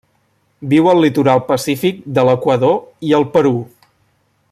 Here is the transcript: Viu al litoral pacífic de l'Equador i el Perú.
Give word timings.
Viu 0.71 0.87
al 0.93 1.01
litoral 1.03 1.43
pacífic 1.51 2.01
de 2.17 2.25
l'Equador 2.31 2.75
i 3.11 3.15
el 3.19 3.31
Perú. 3.37 3.57